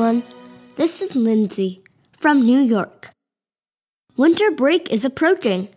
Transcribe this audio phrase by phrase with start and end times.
[0.00, 0.22] everyone.
[0.76, 1.82] This is Lindsay
[2.16, 3.10] from New York.
[4.16, 5.68] Winter break is approaching,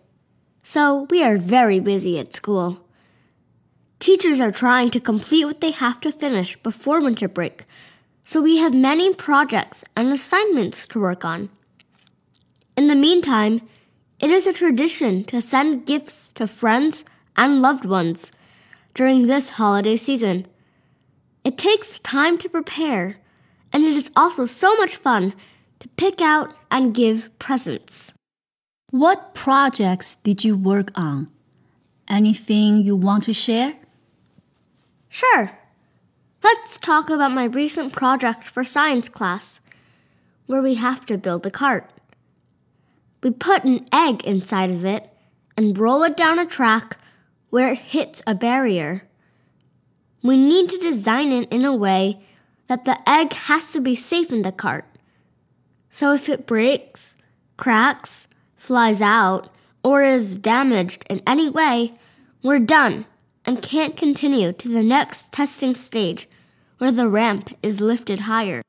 [0.62, 2.80] so we are very busy at school.
[3.98, 7.66] Teachers are trying to complete what they have to finish before winter break,
[8.22, 11.50] so we have many projects and assignments to work on.
[12.78, 13.60] In the meantime,
[14.20, 17.04] it is a tradition to send gifts to friends
[17.36, 18.30] and loved ones
[18.94, 20.46] during this holiday season.
[21.44, 23.18] It takes time to prepare,
[23.74, 25.34] and it is also so much fun
[25.80, 28.14] to pick out and give presents.
[28.90, 31.28] What projects did you work on?
[32.08, 33.74] Anything you want to share?
[35.08, 35.50] Sure.
[36.42, 39.60] Let's talk about my recent project for science class,
[40.46, 41.90] where we have to build a cart.
[43.22, 45.10] We put an egg inside of it
[45.56, 46.98] and roll it down a track
[47.50, 49.02] where it hits a barrier.
[50.22, 52.20] We need to design it in a way
[52.67, 54.85] that the egg has to be safe in the cart.
[55.89, 57.15] So if it breaks,
[57.57, 59.49] cracks, flies out,
[59.83, 61.93] or is damaged in any way,
[62.43, 63.05] we're done
[63.45, 66.27] and can't continue to the next testing stage
[66.77, 68.61] where the ramp is lifted higher.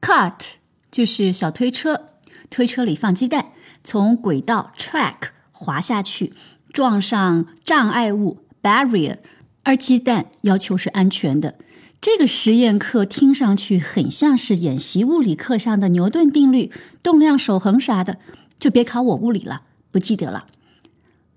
[0.00, 0.56] Cart
[0.90, 2.08] 就是小推车，
[2.50, 3.52] 推车里放鸡蛋，
[3.84, 6.32] 从轨道 track 滑下去，
[6.72, 9.18] 撞上障碍物 barrier
[9.62, 11.56] 而鸡蛋要求是安全的。
[12.00, 16.70] 这个实验课听上去很像是演习物理课上的牛顿定律、
[17.02, 18.16] 动量守恒啥的，
[18.58, 20.46] 就别考我物理了，不记得了。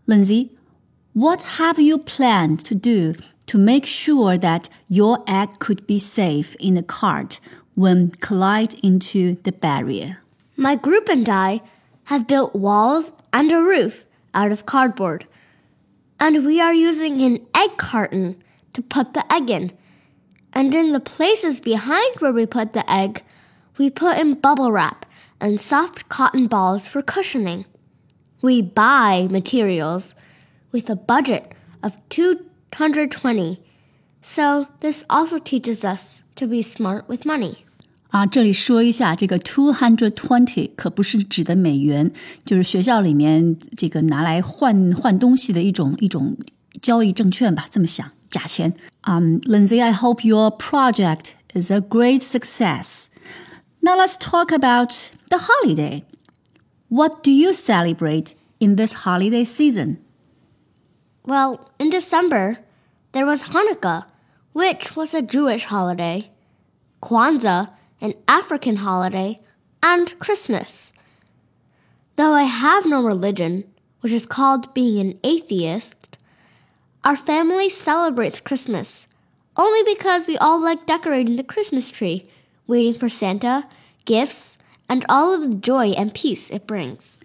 [0.05, 0.49] Lindsay,
[1.11, 6.55] what have you planned to do to make sure that your egg could be safe
[6.59, 7.39] in the cart
[7.75, 10.17] when collide into the barrier?
[10.55, 11.61] My group and I
[12.05, 15.25] have built walls and a roof out of cardboard
[16.19, 18.37] and we are using an egg carton
[18.73, 19.71] to put the egg in.
[20.53, 23.23] And in the places behind where we put the egg,
[23.77, 25.05] we put in bubble wrap
[25.39, 27.65] and soft cotton balls for cushioning.
[28.41, 30.13] We buy materials
[30.71, 33.59] with a budget of 220.
[34.21, 37.57] So this also teaches us to be smart with money.
[38.09, 42.11] 啊，这里说一下，这个 two hundred twenty 可不是指的美元，
[42.45, 46.37] 就是学校里面这个拿来换换东西的一种一种
[46.79, 48.74] 交易证券吧，这么想， 假钱。
[49.04, 53.10] Um, Lindsay, I hope your project is a great success.
[53.82, 56.04] Now let's talk about the holiday.
[56.88, 59.98] What do you celebrate in this holiday season?
[61.24, 62.58] Well, in December,
[63.12, 64.06] there was Hanukkah,
[64.52, 66.30] which was a Jewish holiday.
[67.02, 69.40] Kwanzaa an African holiday,
[69.82, 70.92] and Christmas.
[72.16, 73.64] Though I have no religion,
[74.00, 76.17] which is called being an atheist,
[77.03, 79.03] our family celebrates Christmas
[79.55, 82.25] only because we all like decorating the Christmas tree,
[82.67, 83.65] waiting for Santa,
[84.05, 84.55] gifts,
[84.87, 87.19] and all of the joy and peace it brings.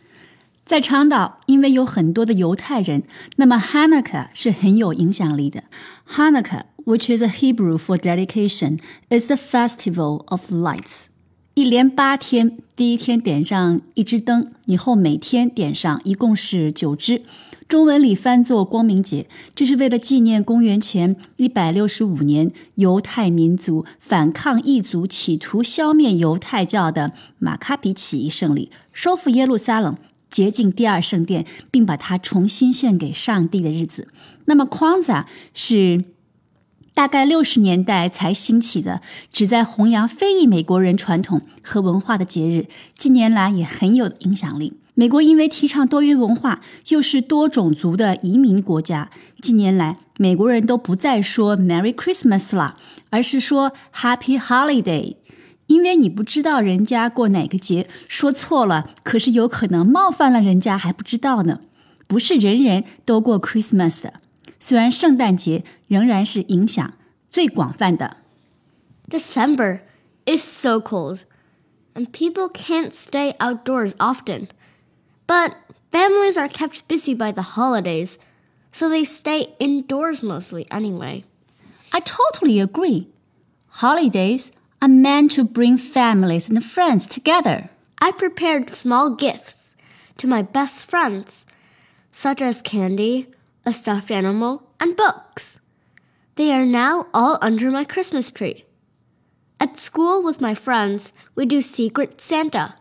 [0.65, 3.05] 在长岛，因为有很多的犹太人，
[3.37, 5.65] 那么 Hanukkah 是很有影响力的。
[6.07, 8.79] Hanukkah which is a Hebrew for dedication,
[9.11, 11.07] is the festival of lights.
[11.55, 17.23] 一连八天，第一天点上一支灯，以后每天点上，一共是九支。
[17.74, 29.98] 中文里翻作光明节，这是为了纪念公元前一百六十五年犹太民族反抗异族，企图消灭犹太教的马卡比起义胜利，收复耶路撒冷，
[30.30, 34.08] 洁净第二圣殿，并把它重新献给上帝的日子。
[34.46, 36.04] 那么 Kwanzaa 是。
[36.96, 39.02] 大概六十年代才兴起的，
[39.32, 44.74] 旨在弘扬非裔美国人传统和文化的节日，近年来也很有影响力。
[44.96, 49.10] 美国因为提倡多元文化，又是多种族的移民国家，
[49.42, 52.78] 近年来美国人都不再说 Merry Christmas 了，
[53.10, 55.16] 而是说 Happy Holiday。
[55.66, 61.62] 因为你不知道人家过哪个节，说错了，可是有可能冒犯了人家还不知道呢。
[62.06, 64.16] 不是人人都过 Christmas 的。
[64.60, 66.94] 虽然圣诞节仍然是影响
[67.30, 68.18] 最广泛的。
[69.10, 69.80] December
[70.28, 71.22] is so cold,
[71.96, 74.44] and people can't stay outdoors often.
[75.28, 75.56] But
[75.92, 78.18] families are kept busy by the holidays,
[78.72, 81.24] so they stay indoors mostly anyway.
[81.92, 83.08] I totally agree.
[83.68, 87.70] Holidays are meant to bring families and friends together.
[88.00, 89.76] I prepared small gifts
[90.18, 91.46] to my best friends,
[92.12, 93.28] such as candy,
[93.66, 95.60] a stuffed animal, and books.
[96.36, 98.66] They are now all under my Christmas tree.
[99.60, 102.76] At school with my friends, we do Secret Santa.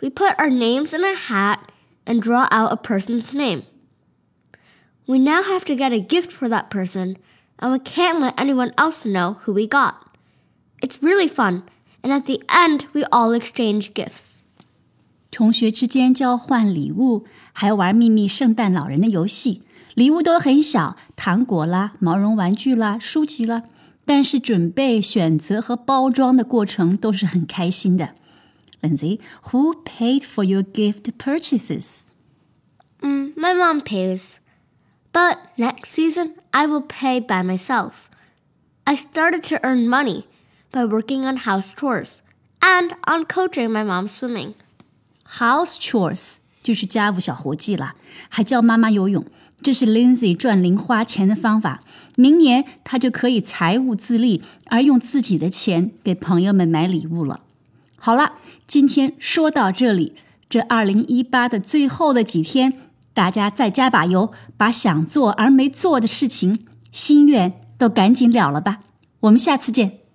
[0.00, 1.70] We put our names in a hat
[2.04, 3.62] and draw out a person's name.
[5.06, 7.16] We now have to get a gift for that person,
[7.58, 9.94] and we can't let anyone else know who we got.
[10.80, 11.62] It's really fun,
[12.02, 14.42] and at the end, we all exchange gifts.
[15.30, 19.62] 同学之间交换礼物，还玩秘密圣诞老人的游戏。
[19.94, 23.62] 礼物都很小，糖果啦、毛绒玩具啦、书籍啦，
[24.04, 28.14] 但是准备、选择和包装的过程都是很开心的。
[28.82, 29.20] Lindsay,
[29.50, 32.12] who paid for your gift purchases?
[33.00, 34.40] Mm, my mom pays.
[35.12, 38.08] But next season, I will pay by myself.
[38.84, 40.26] I started to earn money
[40.72, 42.22] by working on house chores
[42.60, 44.54] and on coaching my mom swimming.
[45.38, 47.94] House chores 就是家务小活计啦，
[48.28, 49.24] 还教妈妈游泳。
[49.62, 51.82] 这是 Lindsay 赚零花钱的方法。
[52.16, 57.40] 明年她就可以财务自立，而用自己的钱给朋友们买礼物了。
[57.99, 58.33] 好了，
[58.65, 60.15] 今天说到这里，
[60.49, 62.73] 这二零一八的最后的几天，
[63.13, 68.79] 大家再加把油，把想做而没做的事情、心愿都赶紧了了吧。
[69.21, 70.06] 我们下次见。